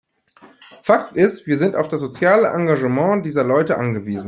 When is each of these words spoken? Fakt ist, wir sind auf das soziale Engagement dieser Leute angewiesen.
Fakt 0.81 1.15
ist, 1.15 1.45
wir 1.45 1.59
sind 1.59 1.75
auf 1.75 1.87
das 1.87 2.01
soziale 2.01 2.47
Engagement 2.47 3.23
dieser 3.23 3.43
Leute 3.43 3.77
angewiesen. 3.77 4.19